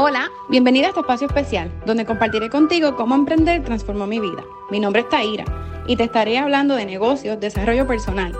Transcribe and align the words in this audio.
Hola, 0.00 0.30
bienvenida 0.48 0.86
a 0.86 0.88
este 0.90 1.00
espacio 1.00 1.26
especial, 1.26 1.72
donde 1.84 2.06
compartiré 2.06 2.48
contigo 2.50 2.94
cómo 2.94 3.16
emprender 3.16 3.64
transformó 3.64 4.06
mi 4.06 4.20
vida. 4.20 4.44
Mi 4.70 4.78
nombre 4.78 5.02
es 5.02 5.08
Taira 5.08 5.44
y 5.88 5.96
te 5.96 6.04
estaré 6.04 6.38
hablando 6.38 6.76
de 6.76 6.86
negocios, 6.86 7.40
desarrollo 7.40 7.84
personal, 7.84 8.32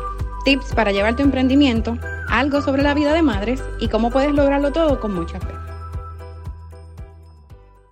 tips 0.44 0.72
para 0.72 0.92
llevar 0.92 1.16
tu 1.16 1.24
emprendimiento, 1.24 1.98
algo 2.28 2.62
sobre 2.62 2.84
la 2.84 2.94
vida 2.94 3.12
de 3.12 3.22
madres 3.22 3.60
y 3.80 3.88
cómo 3.88 4.12
puedes 4.12 4.32
lograrlo 4.32 4.70
todo 4.70 5.00
con 5.00 5.12
mucha 5.12 5.40
fe. 5.40 5.52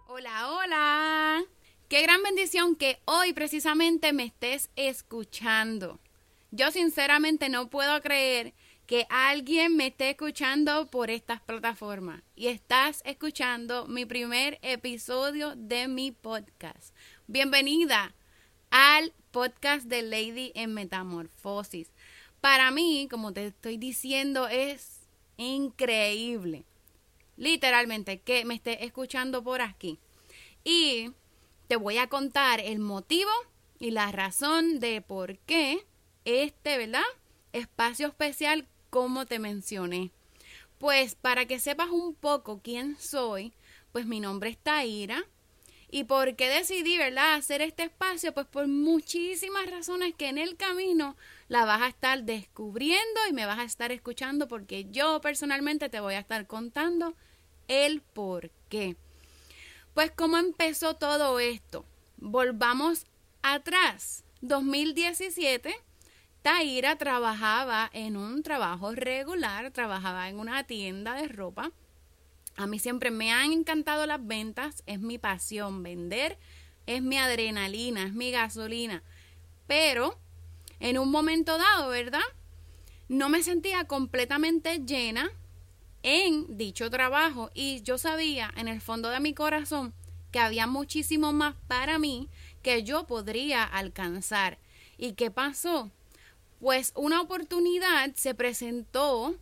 Hola, 0.07 0.49
hola. 0.49 1.43
Qué 1.89 2.03
gran 2.03 2.23
bendición 2.23 2.77
que 2.77 3.01
hoy 3.05 3.33
precisamente 3.33 4.13
me 4.13 4.27
estés 4.27 4.71
escuchando. 4.77 5.99
Yo 6.53 6.71
sinceramente 6.71 7.49
no 7.49 7.69
puedo 7.69 8.01
creer 8.01 8.55
que 8.87 9.07
alguien 9.11 9.77
me 9.77 9.89
esté 9.89 10.11
escuchando 10.11 10.87
por 10.87 11.11
estas 11.11 11.41
plataformas 11.41 12.23
y 12.37 12.47
estás 12.47 13.03
escuchando 13.05 13.89
mi 13.89 14.07
primer 14.07 14.61
episodio 14.63 15.55
de 15.57 15.89
mi 15.89 16.13
podcast. 16.13 16.95
Bienvenida 17.27 18.15
al 18.71 19.13
podcast 19.33 19.87
de 19.87 20.03
Lady 20.03 20.53
en 20.55 20.73
Metamorfosis. 20.73 21.91
Para 22.41 22.71
mí, 22.71 23.09
como 23.11 23.33
te 23.33 23.47
estoy 23.47 23.77
diciendo, 23.77 24.47
es 24.47 25.01
increíble. 25.37 26.65
Literalmente, 27.37 28.21
que 28.21 28.45
me 28.45 28.55
esté 28.55 28.85
escuchando 28.85 29.43
por 29.43 29.63
aquí. 29.63 29.99
Y 30.63 31.11
te 31.67 31.75
voy 31.75 31.99
a 31.99 32.09
contar 32.09 32.61
el 32.61 32.79
motivo 32.79 33.31
y 33.81 33.91
la 33.91 34.13
razón 34.13 34.79
de 34.79 35.03
por 35.03 35.39
qué 35.39 35.85
este, 36.25 36.79
¿verdad? 36.79 37.03
Espacio 37.53 38.07
especial 38.07 38.69
como 38.97 39.27
te 39.27 39.39
mencioné. 39.39 40.11
Pues 40.79 41.17
para 41.17 41.45
que 41.45 41.61
sepas 41.61 41.91
un 41.91 42.15
poco 42.15 42.63
quién 42.65 42.97
soy, 42.99 43.53
pues 43.93 44.07
mi 44.07 44.21
nombre 44.21 44.49
es 44.49 44.57
Taira. 44.57 45.23
¿Y 45.91 46.05
por 46.05 46.35
qué 46.35 46.49
decidí, 46.49 46.97
verdad, 46.97 47.35
hacer 47.35 47.61
este 47.61 47.83
espacio? 47.83 48.33
Pues 48.33 48.47
por 48.47 48.69
muchísimas 48.69 49.71
razones 49.71 50.15
que 50.15 50.29
en 50.29 50.39
el 50.39 50.57
camino 50.57 51.15
la 51.49 51.67
vas 51.67 51.83
a 51.83 51.89
estar 51.89 52.23
descubriendo 52.23 53.21
y 53.29 53.35
me 53.35 53.45
vas 53.45 53.59
a 53.59 53.65
estar 53.65 53.93
escuchando 53.93 54.49
porque 54.49 54.87
yo 54.91 55.21
personalmente 55.21 55.91
te 55.91 56.01
voy 56.01 56.15
a 56.15 56.21
estar 56.21 56.47
contando 56.47 57.15
el 57.69 58.01
por 58.01 58.51
qué. 58.71 58.97
Pues 59.93 60.11
cómo 60.11 60.39
empezó 60.39 60.97
todo 60.97 61.39
esto. 61.39 61.85
Volvamos 62.17 63.05
atrás. 63.43 64.25
2017 64.41 65.77
Taira 66.47 66.95
trabajaba 66.95 67.91
en 67.93 68.17
un 68.17 68.45
trabajo 68.45 68.93
regular, 68.93 69.73
trabajaba 69.73 70.29
en 70.29 70.39
una 70.39 70.63
tienda 70.63 71.15
de 71.15 71.27
ropa. 71.27 71.73
A 72.55 72.69
mí 72.69 72.79
siempre 72.79 73.11
me 73.11 73.33
han 73.33 73.51
encantado 73.51 74.07
las 74.07 74.25
ventas, 74.25 74.85
es 74.87 75.01
mi 75.01 75.19
pasión, 75.19 75.83
vender 75.83 76.39
es 76.87 77.03
mi 77.03 77.19
adrenalina, 77.19 78.05
es 78.05 78.13
mi 78.13 78.31
gasolina. 78.31 79.03
Pero 79.67 80.21
en 80.79 80.99
un 80.99 81.11
momento 81.11 81.59
dado, 81.59 81.89
¿verdad? 81.89 82.23
No 83.09 83.29
me 83.29 83.43
sentía 83.43 83.83
completamente 83.89 84.85
llena 84.87 85.29
en 86.05 86.57
dicho 86.57 86.91
trabajo 86.91 87.51
y 87.55 87.83
yo 87.83 87.99
sabía 87.99 88.55
en 88.57 88.69
el 88.69 88.81
fondo 88.81 89.09
de 89.09 89.19
mi 89.19 89.35
corazón 89.35 89.95
que 90.31 90.39
había 90.39 90.69
muchísimo 90.69 91.33
más 91.33 91.57
para 91.67 91.99
mí 91.99 92.29
que 92.63 92.85
yo 92.85 93.05
podría 93.09 93.65
alcanzar. 93.65 94.59
¿Y 94.97 95.15
qué 95.15 95.33
pasó? 95.33 95.91
Pues 96.61 96.93
una 96.95 97.21
oportunidad 97.21 98.15
se 98.15 98.35
presentó 98.35 99.37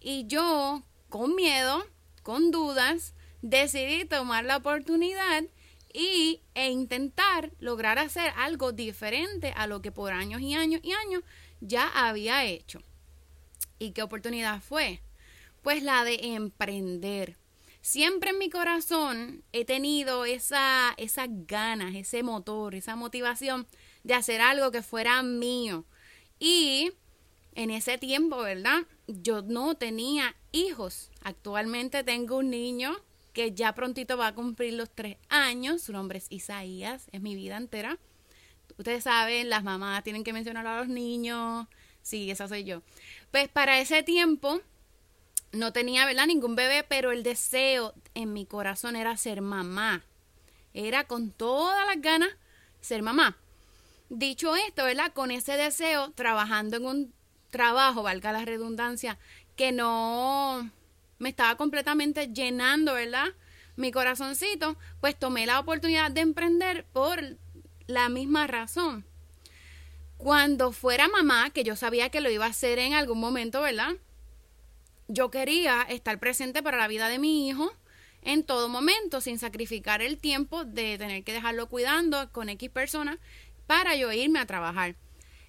y 0.00 0.26
yo, 0.26 0.82
con 1.08 1.34
miedo, 1.34 1.84
con 2.22 2.50
dudas, 2.50 3.14
decidí 3.42 4.04
tomar 4.04 4.44
la 4.44 4.56
oportunidad 4.56 5.44
y, 5.92 6.40
e 6.54 6.70
intentar 6.70 7.52
lograr 7.60 7.98
hacer 7.98 8.32
algo 8.36 8.72
diferente 8.72 9.52
a 9.56 9.66
lo 9.66 9.80
que 9.80 9.92
por 9.92 10.12
años 10.12 10.40
y 10.40 10.54
años 10.54 10.80
y 10.82 10.92
años 10.92 11.22
ya 11.60 11.88
había 11.88 12.44
hecho. 12.44 12.82
¿Y 13.78 13.92
qué 13.92 14.02
oportunidad 14.02 14.60
fue? 14.60 15.00
Pues 15.62 15.82
la 15.82 16.04
de 16.04 16.34
emprender. 16.34 17.36
Siempre 17.80 18.30
en 18.30 18.38
mi 18.38 18.50
corazón 18.50 19.44
he 19.52 19.64
tenido 19.64 20.24
esa, 20.24 20.94
esas 20.96 21.28
ganas, 21.30 21.94
ese 21.94 22.22
motor, 22.22 22.74
esa 22.74 22.96
motivación 22.96 23.66
de 24.02 24.14
hacer 24.14 24.40
algo 24.40 24.70
que 24.70 24.82
fuera 24.82 25.22
mío, 25.22 25.84
y 26.44 26.92
en 27.54 27.70
ese 27.70 27.96
tiempo, 27.96 28.36
¿verdad? 28.36 28.82
Yo 29.06 29.40
no 29.40 29.76
tenía 29.76 30.36
hijos. 30.52 31.10
Actualmente 31.22 32.04
tengo 32.04 32.36
un 32.36 32.50
niño 32.50 32.94
que 33.32 33.52
ya 33.52 33.74
prontito 33.74 34.18
va 34.18 34.26
a 34.26 34.34
cumplir 34.34 34.74
los 34.74 34.90
tres 34.94 35.16
años. 35.30 35.80
Su 35.80 35.94
nombre 35.94 36.18
es 36.18 36.26
Isaías, 36.28 37.06
es 37.12 37.22
mi 37.22 37.34
vida 37.34 37.56
entera. 37.56 37.98
Ustedes 38.76 39.04
saben, 39.04 39.48
las 39.48 39.64
mamás 39.64 40.04
tienen 40.04 40.22
que 40.22 40.34
mencionar 40.34 40.66
a 40.66 40.80
los 40.80 40.88
niños. 40.88 41.66
Sí, 42.02 42.30
esa 42.30 42.46
soy 42.46 42.64
yo. 42.64 42.82
Pues 43.30 43.48
para 43.48 43.80
ese 43.80 44.02
tiempo 44.02 44.60
no 45.52 45.72
tenía, 45.72 46.04
¿verdad? 46.04 46.26
Ningún 46.26 46.56
bebé, 46.56 46.84
pero 46.86 47.10
el 47.10 47.22
deseo 47.22 47.94
en 48.12 48.34
mi 48.34 48.44
corazón 48.44 48.96
era 48.96 49.16
ser 49.16 49.40
mamá. 49.40 50.04
Era 50.74 51.04
con 51.04 51.30
todas 51.30 51.86
las 51.86 52.02
ganas 52.02 52.36
ser 52.82 53.02
mamá. 53.02 53.38
Dicho 54.08 54.54
esto, 54.54 54.84
¿verdad? 54.84 55.12
Con 55.12 55.30
ese 55.30 55.56
deseo, 55.56 56.12
trabajando 56.12 56.76
en 56.76 56.86
un 56.86 57.14
trabajo, 57.50 58.02
valga 58.02 58.32
la 58.32 58.44
redundancia, 58.44 59.18
que 59.56 59.72
no 59.72 60.70
me 61.18 61.30
estaba 61.30 61.56
completamente 61.56 62.28
llenando, 62.28 62.94
¿verdad? 62.94 63.28
Mi 63.76 63.90
corazoncito, 63.90 64.76
pues 65.00 65.18
tomé 65.18 65.46
la 65.46 65.58
oportunidad 65.58 66.10
de 66.10 66.20
emprender 66.20 66.84
por 66.92 67.20
la 67.86 68.08
misma 68.08 68.46
razón. 68.46 69.04
Cuando 70.16 70.72
fuera 70.72 71.08
mamá, 71.08 71.50
que 71.50 71.64
yo 71.64 71.76
sabía 71.76 72.08
que 72.10 72.20
lo 72.20 72.30
iba 72.30 72.46
a 72.46 72.50
hacer 72.50 72.78
en 72.78 72.94
algún 72.94 73.20
momento, 73.20 73.62
¿verdad? 73.62 73.94
Yo 75.08 75.30
quería 75.30 75.82
estar 75.82 76.18
presente 76.18 76.62
para 76.62 76.78
la 76.78 76.88
vida 76.88 77.08
de 77.08 77.18
mi 77.18 77.48
hijo 77.48 77.72
en 78.22 78.42
todo 78.42 78.68
momento, 78.68 79.20
sin 79.20 79.38
sacrificar 79.38 80.00
el 80.02 80.18
tiempo 80.18 80.64
de 80.64 80.96
tener 80.98 81.24
que 81.24 81.32
dejarlo 81.32 81.68
cuidando 81.68 82.32
con 82.32 82.48
X 82.48 82.70
personas 82.70 83.18
para 83.66 83.96
yo 83.96 84.12
irme 84.12 84.38
a 84.38 84.46
trabajar. 84.46 84.96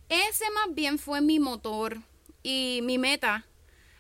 Ese 0.09 0.45
más 0.51 0.73
bien 0.75 0.99
fue 0.99 1.21
mi 1.21 1.39
motor 1.39 1.97
y 2.43 2.79
mi 2.83 2.97
meta. 2.97 3.45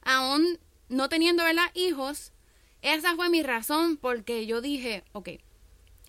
Aún 0.01 0.59
no 0.89 1.09
teniendo 1.09 1.43
¿verdad? 1.43 1.71
hijos, 1.73 2.31
esa 2.81 3.15
fue 3.15 3.29
mi 3.29 3.41
razón 3.41 3.97
porque 3.97 4.45
yo 4.45 4.61
dije, 4.61 5.03
ok, 5.13 5.29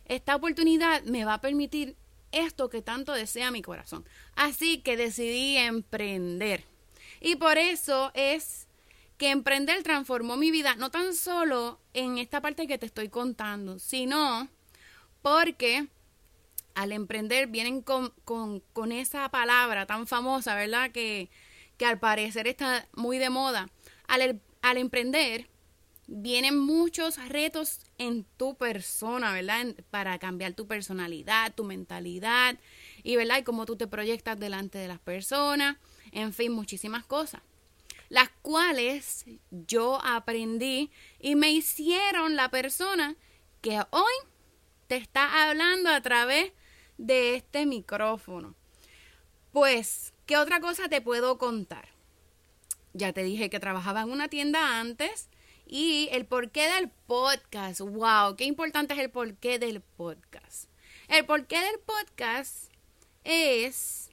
esta 0.05 0.37
oportunidad 0.37 1.03
me 1.05 1.25
va 1.25 1.35
a 1.35 1.41
permitir 1.41 1.97
esto 2.33 2.69
que 2.69 2.83
tanto 2.83 3.13
desea 3.13 3.51
mi 3.51 3.63
corazón. 3.63 4.05
Así 4.35 4.79
que 4.79 4.97
decidí 4.97 5.57
emprender. 5.57 6.65
Y 7.21 7.37
por 7.37 7.57
eso 7.57 8.11
es 8.15 8.67
que 9.17 9.31
emprender 9.31 9.83
transformó 9.83 10.37
mi 10.37 10.51
vida, 10.51 10.77
no 10.77 10.91
tan 10.91 11.15
solo 11.15 11.81
en 11.95 12.19
esta 12.19 12.43
parte 12.43 12.67
que 12.67 12.79
te 12.79 12.87
estoy 12.87 13.09
contando, 13.09 13.79
sino 13.79 14.49
porque 15.23 15.87
al 16.77 16.93
emprender 16.93 17.49
vienen 17.49 17.81
con, 17.81 18.13
con, 18.25 18.93
esa 18.93 19.31
palabra 19.31 19.87
tan 19.87 20.07
famosa, 20.07 20.55
¿verdad? 20.55 20.93
Que, 20.93 21.31
que, 21.79 21.87
al 21.87 21.99
parecer 21.99 22.47
está 22.47 22.87
muy 22.93 23.17
de 23.19 23.31
moda. 23.31 23.71
Al, 24.07 24.43
al 24.61 24.77
emprender 24.77 25.49
vienen 26.07 26.59
muchos 26.59 27.17
retos 27.29 27.81
en 27.97 28.25
tu 28.37 28.57
persona, 28.57 29.33
¿verdad? 29.33 29.75
para 29.91 30.19
cambiar 30.19 30.53
tu 30.53 30.67
personalidad, 30.67 31.55
tu 31.55 31.65
mentalidad 31.65 32.59
y, 33.03 33.17
¿verdad? 33.17 33.39
Y 33.39 33.43
cómo 33.43 33.65
tú 33.65 33.77
te 33.77 33.87
proyectas 33.87 34.39
delante 34.39 34.77
de 34.77 34.89
las 34.89 35.01
personas, 35.01 35.79
en 36.13 36.35
fin, 36.35 36.53
muchísimas 36.53 37.07
cosas. 37.07 37.41
Las 38.11 38.29
cuales 38.43 39.25
yo 39.51 39.99
aprendí 40.05 40.91
y 41.19 41.37
me 41.37 41.51
hicieron 41.51 42.37
la 42.37 42.51
persona 42.51 43.17
que 43.63 43.81
hoy 43.91 44.13
te 44.89 44.97
está 44.97 45.49
hablando 45.49 45.89
a 45.89 46.03
través 46.03 46.53
de 46.99 47.37
este 47.37 47.67
micrófono. 47.67 48.55
Pues, 49.53 50.13
¿qué 50.27 50.37
otra 50.37 50.61
cosa 50.61 50.89
te 50.89 51.01
puedo 51.01 51.39
contar? 51.39 51.89
Ya 52.93 53.13
te 53.13 53.23
dije 53.23 53.51
que 53.51 53.61
trabajaba 53.61 54.03
en 54.03 54.11
una 54.11 54.29
tienda 54.29 54.81
antes 54.81 55.29
y 55.67 56.09
el 56.13 56.27
porqué 56.27 56.69
del 56.69 56.91
podcast. 57.07 57.81
¡Wow! 57.81 58.37
Qué 58.37 58.45
importante 58.45 58.95
es 58.95 59.01
el 59.01 59.11
porqué 59.11 59.59
del 59.59 59.81
podcast. 59.81 60.71
El 61.09 61.25
porqué 61.27 61.59
del 61.61 61.79
podcast 61.81 62.71
es 63.25 64.11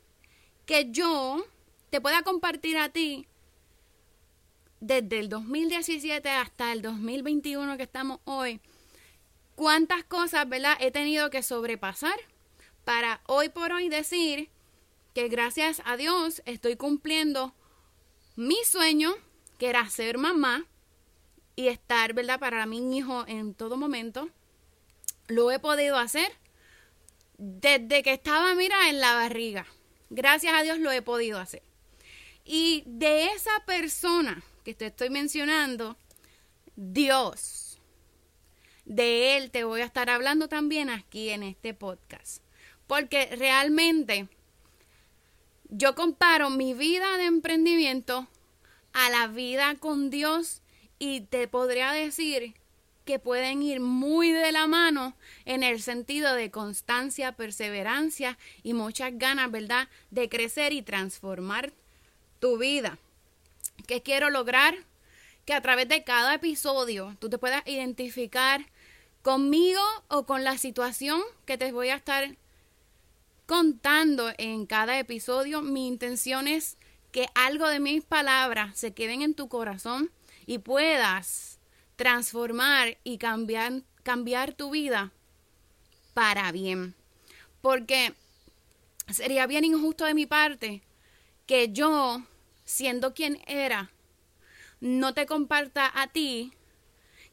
que 0.65 0.91
yo 0.91 1.45
te 1.89 2.01
pueda 2.01 2.23
compartir 2.23 2.77
a 2.77 2.89
ti 2.89 3.27
desde 4.79 5.19
el 5.19 5.29
2017 5.29 6.29
hasta 6.29 6.73
el 6.73 6.81
2021 6.81 7.77
que 7.77 7.83
estamos 7.83 8.19
hoy, 8.25 8.59
cuántas 9.55 10.03
cosas, 10.03 10.47
¿verdad? 10.49 10.75
He 10.79 10.91
tenido 10.91 11.29
que 11.29 11.41
sobrepasar 11.41 12.15
para 12.83 13.21
hoy 13.27 13.49
por 13.49 13.71
hoy 13.71 13.89
decir 13.89 14.49
que 15.13 15.27
gracias 15.27 15.81
a 15.85 15.97
Dios 15.97 16.41
estoy 16.45 16.75
cumpliendo 16.75 17.53
mi 18.35 18.57
sueño, 18.65 19.13
que 19.57 19.69
era 19.69 19.89
ser 19.89 20.17
mamá, 20.17 20.65
y 21.55 21.67
estar, 21.67 22.13
¿verdad? 22.13 22.39
Para 22.39 22.65
mi 22.65 22.97
hijo 22.97 23.25
en 23.27 23.53
todo 23.53 23.77
momento. 23.77 24.29
Lo 25.27 25.51
he 25.51 25.59
podido 25.59 25.97
hacer 25.97 26.31
desde 27.37 28.03
que 28.03 28.13
estaba, 28.13 28.55
mira, 28.55 28.89
en 28.89 28.99
la 28.99 29.13
barriga. 29.13 29.65
Gracias 30.09 30.53
a 30.53 30.63
Dios 30.63 30.79
lo 30.79 30.91
he 30.91 31.01
podido 31.01 31.39
hacer. 31.39 31.61
Y 32.45 32.83
de 32.85 33.27
esa 33.27 33.51
persona 33.65 34.43
que 34.63 34.73
te 34.73 34.87
estoy 34.87 35.09
mencionando, 35.09 35.97
Dios, 36.75 37.79
de 38.85 39.37
Él 39.37 39.51
te 39.51 39.63
voy 39.63 39.81
a 39.81 39.85
estar 39.85 40.09
hablando 40.09 40.47
también 40.47 40.89
aquí 40.89 41.29
en 41.29 41.43
este 41.43 41.73
podcast. 41.73 42.43
Porque 42.87 43.35
realmente 43.37 44.27
yo 45.69 45.95
comparo 45.95 46.49
mi 46.49 46.73
vida 46.73 47.17
de 47.17 47.25
emprendimiento 47.25 48.27
a 48.93 49.09
la 49.09 49.27
vida 49.27 49.75
con 49.79 50.09
Dios 50.09 50.61
y 50.99 51.21
te 51.21 51.47
podría 51.47 51.91
decir 51.91 52.53
que 53.05 53.19
pueden 53.19 53.61
ir 53.61 53.79
muy 53.79 54.31
de 54.31 54.51
la 54.51 54.67
mano 54.67 55.15
en 55.45 55.63
el 55.63 55.81
sentido 55.81 56.35
de 56.35 56.51
constancia, 56.51 57.33
perseverancia 57.33 58.37
y 58.63 58.73
muchas 58.73 59.17
ganas, 59.17 59.51
¿verdad?, 59.51 59.89
de 60.11 60.29
crecer 60.29 60.71
y 60.73 60.81
transformar 60.81 61.73
tu 62.39 62.57
vida. 62.57 62.97
¿Qué 63.87 64.01
quiero 64.01 64.29
lograr? 64.29 64.75
Que 65.45 65.53
a 65.53 65.61
través 65.61 65.89
de 65.89 66.03
cada 66.03 66.35
episodio 66.35 67.17
tú 67.19 67.29
te 67.29 67.37
puedas 67.37 67.67
identificar 67.67 68.65
conmigo 69.21 69.81
o 70.07 70.25
con 70.25 70.43
la 70.43 70.57
situación 70.57 71.21
que 71.45 71.57
te 71.57 71.71
voy 71.71 71.89
a 71.89 71.95
estar 71.95 72.37
contando 73.45 74.31
en 74.37 74.65
cada 74.65 74.99
episodio. 74.99 75.61
Mi 75.61 75.87
intención 75.87 76.47
es 76.47 76.77
que 77.11 77.27
algo 77.35 77.67
de 77.67 77.79
mis 77.79 78.03
palabras 78.03 78.77
se 78.77 78.93
queden 78.93 79.21
en 79.21 79.35
tu 79.35 79.47
corazón 79.47 80.11
y 80.45 80.59
puedas 80.59 81.59
transformar 81.95 82.97
y 83.03 83.17
cambiar, 83.17 83.83
cambiar 84.03 84.53
tu 84.53 84.71
vida 84.71 85.11
para 86.13 86.51
bien. 86.51 86.95
Porque 87.61 88.13
sería 89.09 89.47
bien 89.47 89.63
injusto 89.63 90.05
de 90.05 90.13
mi 90.13 90.25
parte 90.25 90.81
que 91.45 91.71
yo, 91.71 92.23
siendo 92.65 93.13
quien 93.13 93.39
era, 93.47 93.91
no 94.79 95.13
te 95.13 95.25
comparta 95.25 95.91
a 95.93 96.07
ti 96.07 96.53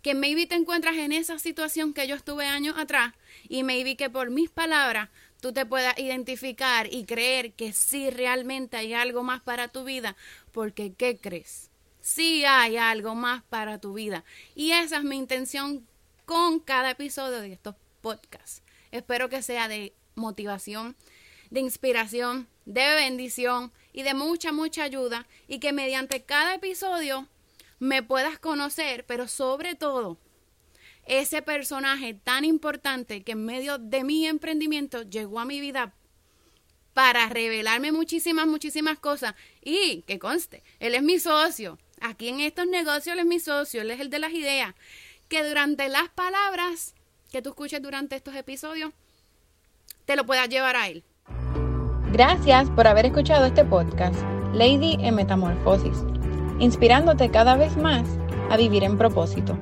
que 0.03 0.15
maybe 0.15 0.47
te 0.47 0.55
encuentras 0.55 0.97
en 0.97 1.13
esa 1.13 1.39
situación 1.39 1.93
que 1.93 2.07
yo 2.07 2.15
estuve 2.15 2.47
años 2.47 2.77
atrás 2.79 3.15
y 3.49 3.63
maybe 3.63 3.97
que 3.97 4.11
por 4.11 4.31
mis 4.31 4.51
palabras 4.51 5.11
tú 5.41 5.53
te 5.53 5.67
puedas 5.67 5.99
identificar 5.99 6.93
y 6.93 7.05
creer 7.05 7.53
que 7.53 7.73
sí 7.73 8.11
realmente 8.11 8.77
hay 8.77 8.95
algo 8.95 9.23
más 9.23 9.41
para 9.41 9.69
tu 9.69 9.85
vida, 9.85 10.17
porque 10.53 10.93
¿qué 10.93 11.19
crees? 11.19 11.71
Sí 12.01 12.45
hay 12.45 12.77
algo 12.77 13.15
más 13.15 13.43
para 13.45 13.79
tu 13.79 13.93
vida. 13.93 14.25
Y 14.55 14.73
esa 14.73 14.99
es 14.99 15.05
mi 15.05 15.17
intención 15.17 15.87
con 16.25 16.61
cada 16.61 16.91
episodio 16.91 17.41
de 17.41 17.53
estos 17.53 17.75
podcasts. 18.01 18.63
Espero 18.91 19.29
que 19.29 19.43
sea 19.43 19.69
de 19.69 19.95
motivación, 20.15 20.97
de 21.51 21.61
inspiración, 21.61 22.49
de 22.65 22.95
bendición 22.95 23.73
y 23.93 24.03
de 24.03 24.15
mucha, 24.15 24.53
mucha 24.53 24.85
ayuda 24.85 25.27
y 25.49 25.59
que 25.59 25.73
mediante 25.73 26.23
cada 26.23 26.55
episodio 26.55 27.29
me 27.81 28.05
puedas 28.05 28.39
conocer, 28.39 29.05
pero 29.07 29.27
sobre 29.27 29.75
todo 29.75 30.19
ese 31.07 31.43
personaje 31.43 32.15
tan 32.15 32.45
importante 32.45 33.23
que 33.25 33.33
en 33.33 33.45
medio 33.45 33.79
de 33.79 34.05
mi 34.05 34.27
emprendimiento 34.27 35.03
llegó 35.03 35.41
a 35.41 35.45
mi 35.45 35.61
vida 35.61 35.93
para 36.95 37.29
revelarme 37.29 37.91
muchísimas, 37.93 38.47
muchísimas 38.47 38.99
cosas. 38.99 39.35
Y 39.63 40.03
que 40.03 40.19
conste, 40.19 40.63
él 40.79 40.95
es 40.95 41.03
mi 41.03 41.19
socio. 41.19 41.79
Aquí 42.01 42.29
en 42.29 42.41
estos 42.41 42.67
negocios 42.67 43.15
él 43.15 43.21
es 43.21 43.27
mi 43.27 43.41
socio, 43.41 43.83
él 43.83 43.91
es 43.91 44.01
el 44.01 44.11
de 44.11 44.19
las 44.19 44.33
ideas. 44.33 44.75
Que 45.29 45.43
durante 45.43 45.89
las 45.89 46.09
palabras 46.11 46.95
que 47.33 47.43
tú 47.43 47.51
escuches 47.51 47.81
durante 47.83 48.17
estos 48.17 48.35
episodios, 48.35 48.93
te 50.05 50.17
lo 50.17 50.27
puedas 50.27 50.49
llevar 50.49 50.77
a 50.77 50.89
él. 50.89 51.03
Gracias 52.13 52.69
por 52.71 52.87
haber 52.87 53.07
escuchado 53.07 53.47
este 53.47 53.65
podcast, 53.65 54.21
Lady 54.53 54.97
en 55.01 55.15
Metamorfosis, 55.15 55.99
inspirándote 56.61 57.31
cada 57.31 57.57
vez 57.57 57.77
más 57.77 58.07
a 58.51 58.57
vivir 58.57 58.85
en 58.85 58.97
propósito. 58.97 59.59